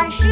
[0.00, 0.26] 巴士。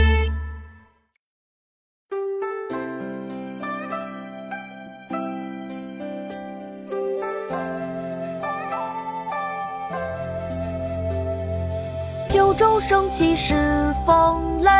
[12.30, 14.70] 九州生气恃风雷，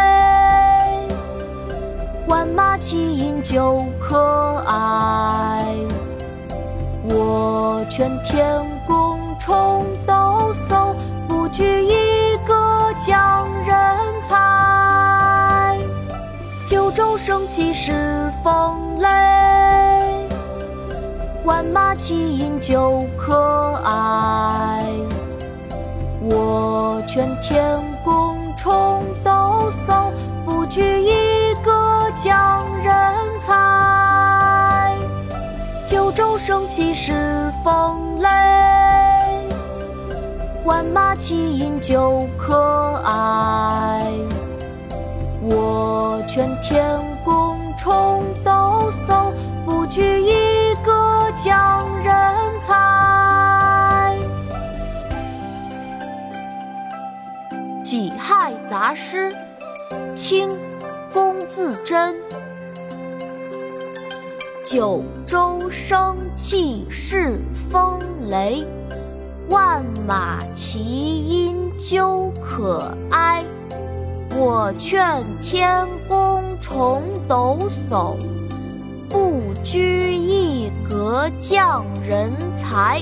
[2.26, 5.66] 万马齐喑究可哀。
[7.04, 10.94] 我劝天公重抖擞，
[11.28, 11.92] 不拘一
[16.98, 17.92] 九州生气恃
[18.42, 19.06] 风雷，
[21.44, 24.84] 万马齐喑究可哀。
[26.28, 30.10] 我劝天公重抖擞，
[30.44, 32.92] 不拘一格降人
[33.38, 34.92] 才。
[35.86, 37.14] 九州生气恃
[37.62, 38.28] 风雷，
[40.64, 43.57] 万马齐喑究可哀。
[46.60, 49.32] 天公重抖擞，
[49.64, 52.14] 不拘一格降人
[52.60, 54.16] 才。
[57.82, 59.32] 《己亥杂诗》
[60.14, 60.50] 清·
[61.12, 62.14] 龚自珍。
[64.62, 67.38] 九州生气恃
[67.70, 67.98] 风
[68.28, 68.66] 雷，
[69.48, 70.78] 万马齐
[71.80, 73.42] 喑究可哀。
[74.36, 78.16] 我劝天公重抖擞，
[79.08, 83.00] 不拘一格降人才。